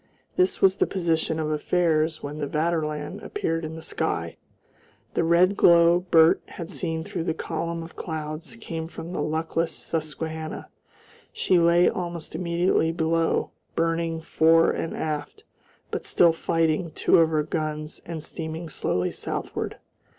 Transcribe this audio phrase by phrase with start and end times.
[0.35, 4.35] This was the position of affairs when the Vaterland appeared in the sky.
[5.13, 9.71] The red glow Bert had seen through the column of clouds came from the luckless
[9.71, 10.69] Susquehanna;
[11.31, 15.43] she lay almost immediately below, burning fore and aft,
[15.91, 19.77] but still fighting two of her guns and steaming slowly southward.